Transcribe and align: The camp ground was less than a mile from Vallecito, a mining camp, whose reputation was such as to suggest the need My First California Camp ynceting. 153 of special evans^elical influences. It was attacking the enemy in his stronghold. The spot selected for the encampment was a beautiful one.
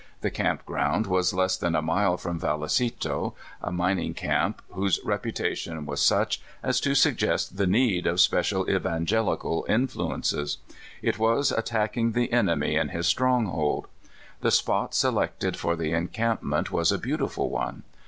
The 0.21 0.31
camp 0.31 0.65
ground 0.65 1.05
was 1.05 1.31
less 1.31 1.55
than 1.57 1.75
a 1.75 1.81
mile 1.83 2.17
from 2.17 2.39
Vallecito, 2.39 3.35
a 3.61 3.71
mining 3.71 4.15
camp, 4.15 4.63
whose 4.71 4.99
reputation 5.05 5.85
was 5.85 6.01
such 6.01 6.41
as 6.63 6.81
to 6.81 6.95
suggest 6.95 7.57
the 7.57 7.67
need 7.67 8.05
My 8.05 8.09
First 8.13 8.31
California 8.31 8.79
Camp 8.79 8.81
ynceting. 8.81 8.85
153 8.95 9.01
of 9.03 9.05
special 9.05 9.29
evans^elical 9.29 9.69
influences. 9.69 10.57
It 11.03 11.19
was 11.19 11.51
attacking 11.51 12.11
the 12.13 12.31
enemy 12.33 12.75
in 12.77 12.89
his 12.89 13.05
stronghold. 13.05 13.85
The 14.39 14.49
spot 14.49 14.95
selected 14.95 15.55
for 15.55 15.75
the 15.75 15.91
encampment 15.93 16.71
was 16.71 16.91
a 16.91 16.97
beautiful 16.97 17.51
one. 17.51 17.83